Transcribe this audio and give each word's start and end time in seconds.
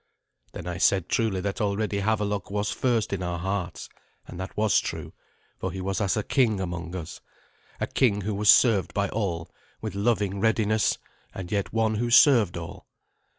Then 0.53 0.65
I 0.65 0.79
said 0.79 1.09
truly 1.09 1.41
that 1.41 1.61
already 1.61 1.99
Havelok 2.01 2.49
was 2.49 2.71
first 2.71 3.13
in 3.13 3.21
our 3.21 3.37
hearts. 3.37 3.87
And 4.25 4.39
that 4.39 4.57
was 4.57 4.79
true, 4.79 5.13
for 5.59 5.71
he 5.71 5.79
was 5.79 6.01
as 6.01 6.17
a 6.17 6.23
king 6.23 6.59
among 6.59 6.95
us 6.95 7.21
a 7.79 7.85
king 7.85 8.21
who 8.21 8.33
was 8.33 8.49
served 8.49 8.95
by 8.95 9.09
all 9.09 9.53
with 9.79 9.93
loving 9.93 10.39
readiness, 10.39 10.97
and 11.35 11.51
yet 11.51 11.71
one 11.71 11.93
who 11.97 12.09
served 12.09 12.57
all. 12.57 12.87